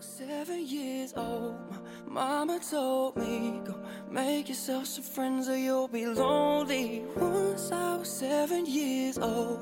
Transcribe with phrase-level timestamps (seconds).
[0.00, 1.54] Seven years old,
[2.06, 3.74] my mama told me, Go
[4.10, 7.02] make yourself some friends or you'll be lonely.
[7.16, 9.58] Once I was seven years old.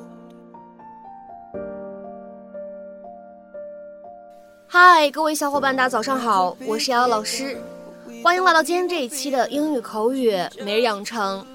[4.67, 7.57] 嗨，各位小伙伴，大家早上好，我是瑶瑶老师，
[8.23, 10.33] 欢迎来到今天这一期的英语口语
[10.65, 11.47] 每日养成。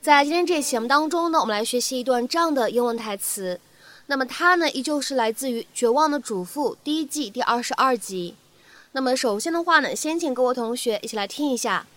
[0.00, 3.58] 在今天这期节目当中呢，我们来学习一段这样的英文台词。
[4.07, 8.35] 那么它呢，依旧是来自于《绝望的主妇》第一季第二十二集。
[8.91, 11.87] 那么首先的话呢，先请各位同学一起来听一下。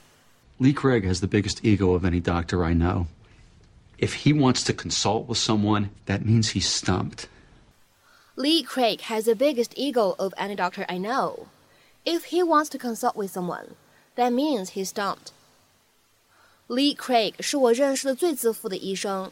[0.58, 3.06] Lee Craig has the biggest ego of any doctor I know.
[3.98, 7.24] If he wants to consult with someone, that means he's stumped.
[8.36, 11.46] Lee Craig has the biggest ego of any doctor I know.
[12.04, 13.74] If he wants to consult with someone,
[14.14, 15.32] that means he's stumped.
[16.68, 19.30] Lee Craig 是我认识的最自负的医生。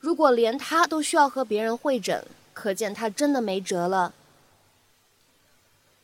[0.00, 4.12] 如果连他都需要和别人会诊，可见他真的没辙了。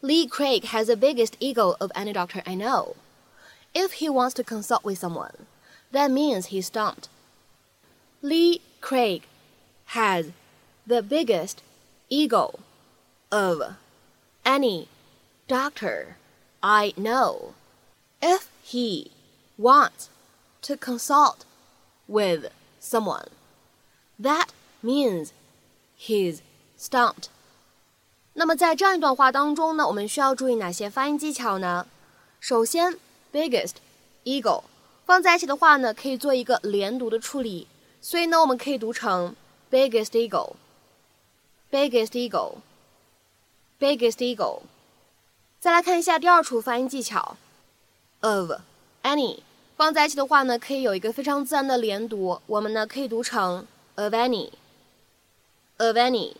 [0.00, 2.95] Lee Craig has the biggest ego of any doctor I know.
[3.74, 5.46] If he wants to consult with someone,
[5.93, 7.04] that means he's stumped.
[8.23, 9.23] Lee Craig
[9.88, 10.32] has
[10.87, 11.59] the biggest
[12.09, 12.60] ego
[13.29, 13.74] of
[14.45, 14.88] any
[15.46, 16.16] doctor
[16.62, 17.54] I know.
[18.23, 19.10] If he
[19.59, 20.09] wants
[20.62, 21.45] to consult
[22.09, 23.29] with someone,
[24.21, 24.48] That
[24.84, 25.30] means
[25.99, 26.40] he's
[26.80, 27.26] stumped.
[28.34, 31.88] 那么在这样一段话当中呢，我们需要注意哪些发音技巧呢？
[32.40, 32.98] 首先
[33.32, 33.76] ，biggest
[34.24, 34.63] eagle
[35.05, 37.68] 放在一起的话呢，可以做一个连读的处理，
[38.02, 39.36] 所以呢，我们可以读成
[39.71, 44.62] biggest eagle，biggest eagle，biggest eagle。
[45.60, 47.38] 再来看一下第二处发音技巧
[48.20, 48.52] ，of
[49.04, 49.40] any
[49.77, 53.66] 放在一起的话呢，可以有一个非常自然的连读，我们呢可以读成
[53.96, 54.51] of any,
[55.79, 56.34] of any。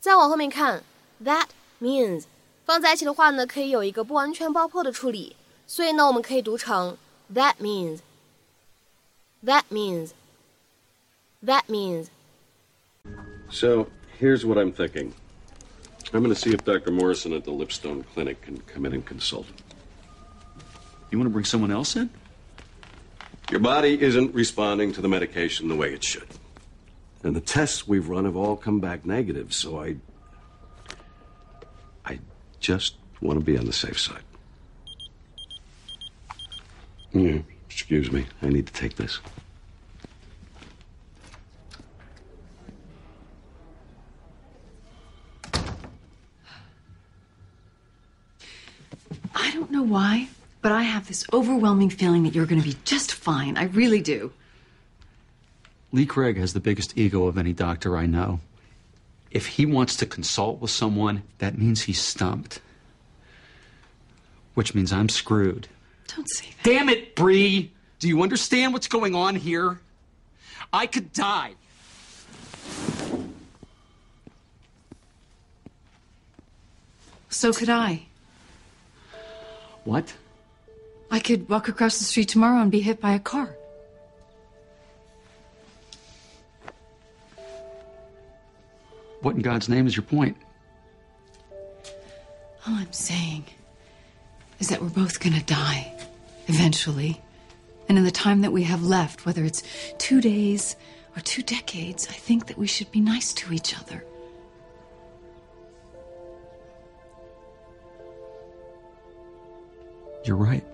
[0.00, 0.82] 再往后面看，
[1.24, 1.48] that
[1.80, 2.24] means
[2.64, 6.96] 放在一起的话呢，可以有一个不完全爆破的处理，所以呢，我们可以读成
[7.32, 8.00] that means,
[9.44, 10.10] that means,
[11.44, 12.08] that means。
[13.50, 13.88] So
[14.20, 15.12] here's what I'm thinking.
[16.12, 16.90] I'm going to see if Dr.
[16.90, 19.46] Morrison at the Lipstone Clinic can come in and consult.
[21.10, 22.10] You want to bring someone else in?
[23.53, 26.27] Your body isn't responding to the medication the way it should.
[27.21, 29.97] And the tests we've run have all come back negative, so I.
[32.03, 32.17] I
[32.59, 34.23] just want to be on the safe side.
[37.11, 38.25] Yeah, excuse me.
[38.41, 39.19] I need to take this.
[49.35, 50.22] I don't know why,
[50.63, 53.57] but I have this overwhelming feeling that you're going to be just fine.
[53.57, 54.31] I really do.
[55.91, 58.39] Lee Craig has the biggest ego of any doctor I know.
[59.29, 62.61] If he wants to consult with someone, that means he's stumped.
[64.53, 65.67] Which means I'm screwed.
[66.15, 66.63] Don't say that.
[66.63, 67.71] Damn it, Bree!
[67.99, 69.81] Do you understand what's going on here?
[70.71, 71.55] I could die.
[77.29, 78.03] So could I.
[79.83, 80.13] What?
[81.13, 83.55] I could walk across the street tomorrow and be hit by a car.
[89.21, 90.35] What in God's name is your point?
[92.65, 93.45] All I'm saying
[94.57, 95.93] is that we're both going to die
[96.47, 97.21] eventually.
[97.87, 99.61] And in the time that we have left, whether it's
[99.99, 100.75] two days
[101.15, 104.03] or two decades, I think that we should be nice to each other.
[110.25, 110.65] You're right.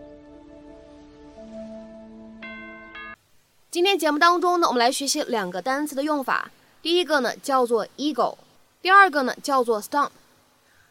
[3.72, 6.50] 今天节目当中呢，我们来学习两个单词的用法。
[6.81, 8.35] 第一个呢叫做 ego，
[8.81, 10.09] 第二个呢叫做 stump。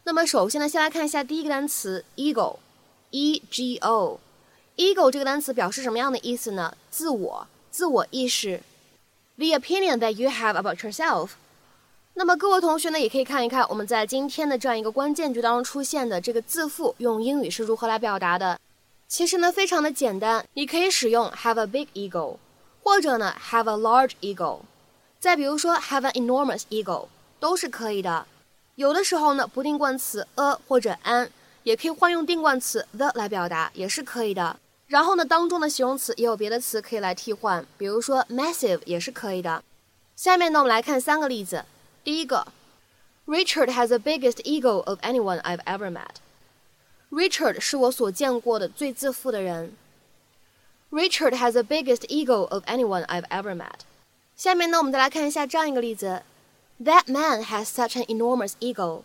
[0.05, 4.17] 那么首先呢，先来看一下第一个单词 ego，e g o。
[4.77, 6.73] ego 这个单词表示什么样的意思呢？
[6.89, 8.61] 自我、自我意识。
[9.35, 11.31] The opinion that you have about yourself。
[12.13, 18.57] 那么各位同学呢，也可以看一看我们在今天的这样一个关键句当中出现的这个字符，用英语是如何来表达的。
[19.09, 22.37] 其实呢，非常的简单，你可以使用 have a big ego，
[22.83, 24.61] 或者呢 have a large ego。
[25.19, 27.07] 再比如说 have an enormous ego
[27.39, 28.25] 都是可以的。
[28.75, 31.29] 有的时候呢，不定冠词 a 或者 an
[31.63, 34.57] 也可以换用定冠词 the 来表达，也是可以的。
[34.87, 39.63] 然后呢，当中的形容词也有别的词可以来替换，比如说 massive 也是可以的。
[40.15, 41.65] 下面呢，我们来看三个例子。
[42.03, 42.47] 第一个
[43.27, 46.15] ，Richard has the biggest ego of anyone I've ever met。
[47.11, 49.75] Richard 是我所见过的最自负的人。
[50.90, 53.80] Richard has the biggest ego of anyone I've ever met。
[54.36, 56.22] 下面呢，我们再来看一下这样一个例子：
[56.82, 59.02] That man has such an enormous ego.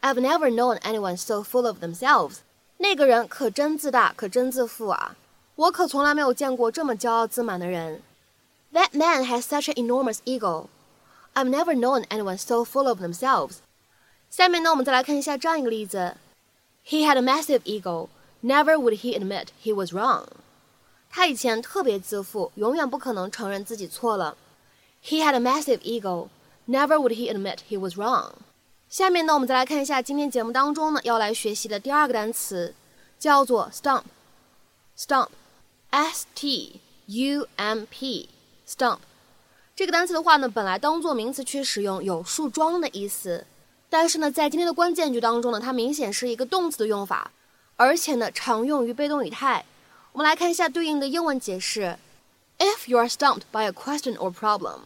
[0.00, 2.38] I've never known anyone so full of themselves。
[2.78, 5.16] 那个人可真自大，可真自负啊！
[5.56, 8.02] 我可从来没有见过这么骄傲自满的人。
[8.72, 10.68] That man has such an enormous ego.
[11.34, 13.56] I've never known anyone so full of themselves.
[14.30, 16.16] 下面呢，我们再来看一下这样一个例子：
[16.86, 18.08] He had a massive ego.
[18.42, 20.26] Never would he admit he was wrong.
[21.15, 24.35] 他以前特别自负，永远不可能承认自己错了。
[25.05, 26.29] He had a massive ego.
[26.67, 28.31] Never would he admit he was wrong.
[28.89, 32.73] 下面呢，我们再来看一下今天节目当中呢要来学习的第二个单词，
[33.19, 34.01] 叫做 stump。
[34.97, 38.97] stump，s t u m p，stump。
[39.75, 43.45] 这个单词的话呢，本来当做名词去使用，有树桩的意思。
[43.87, 47.31] 但是呢，在今天的关键句当中呢，它明显是一个动词的用法，
[47.75, 49.63] 而且呢，常用于被动语态。
[50.12, 51.98] 我们来看一下对应的英文解释：
[52.58, 54.80] If you are stumped by a question or problem,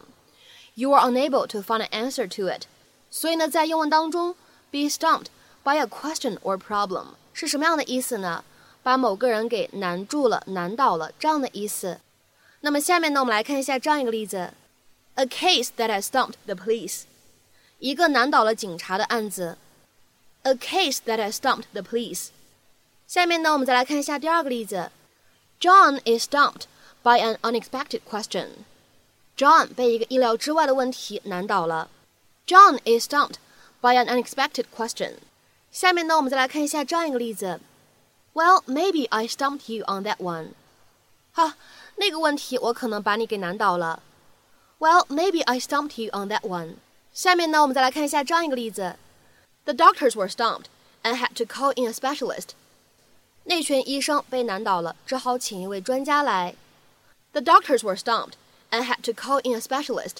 [0.75, 2.67] you are unable to find an answer to it。
[3.09, 4.35] 所以呢，在英文当中，
[4.71, 5.27] be stumped
[5.63, 8.43] by a question or problem 是什么样的意思呢？
[8.83, 11.99] 把某个人给难住了、难倒了这样的意思。
[12.61, 14.53] 那么下面呢，我们来看一下这样一个例子：
[15.15, 17.03] A case that has stumped the police，
[17.79, 19.57] 一个难倒了警察的案子。
[20.43, 22.27] A case that has stumped the police。
[23.07, 24.91] 下面呢，我们再来看一下第二个例子。
[25.59, 26.63] John is stumped
[27.03, 28.65] by an unexpected question.
[29.37, 31.89] John 被一个意料之外的问题难倒了。
[32.45, 33.35] John is stumped
[33.81, 35.15] by an unexpected question.
[35.71, 37.59] 下面呢，我们再来看一下这样一个例子。
[38.33, 40.49] Well, maybe I stumped you on that one.
[41.31, 41.53] 好，
[41.95, 44.01] 那个问题我可能把你给难倒了。
[44.79, 46.75] Well, maybe I stumped you on that one.
[47.13, 48.97] 下面呢，我们再来看一下这样一个例子。
[49.65, 50.65] The doctors were stumped
[51.03, 52.49] and had to call in a specialist.
[53.47, 56.55] 那群医生被难倒了，只好请一位专家来。
[57.31, 58.33] The doctors were stumped
[58.71, 60.17] and had to call in a specialist.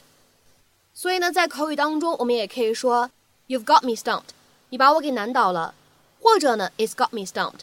[0.93, 3.11] 所以呢，在口语当中，我们也可以说
[3.47, 4.33] "You've got me stumped"，
[4.69, 5.73] 你把我给难倒了，
[6.21, 7.61] 或者呢 "It's got me stumped"，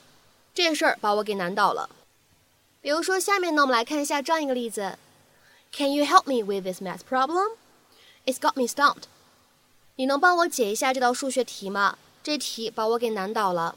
[0.55, 1.91] 这事儿把我给难倒了。
[2.81, 4.99] 比如说，下面呢，我们来看一下这样一个例子：
[5.73, 7.53] Can you help me with this math problem?
[8.25, 9.05] It's got me stumped.
[9.97, 11.99] 你能帮我解一下这道数学题吗？
[12.23, 13.77] 这题把我给难倒了。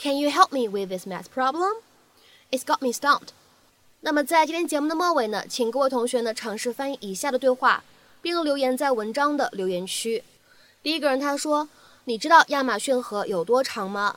[0.00, 1.82] Can you help me with this math problem?
[2.52, 3.30] It's got me stumped.
[4.02, 7.82] 那么在今天节目的末尾呢，请各位同学呢尝试翻译以下的对话，
[8.22, 10.22] 并留言在文章的留言区。
[10.84, 11.68] 第一个人他说
[12.06, 14.16] ：“你知道亚马逊河有多长吗？”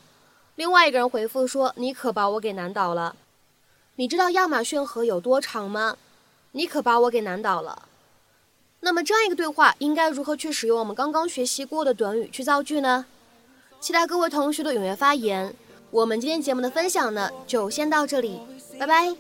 [0.54, 3.16] 另外一个人回复说：“你可把我给难倒了。”
[3.98, 5.98] 你知道亚马逊河有多长吗？
[6.52, 7.88] 你可把我给难倒了。
[8.82, 13.08] 那么这样一个对话应该如何去使用我们刚刚学习过的短语去造句呢？
[13.80, 15.56] 期待各位同学的踊跃发言。
[15.92, 18.40] 我们今天节目的分享呢，就先到这里，
[18.80, 19.14] 拜拜。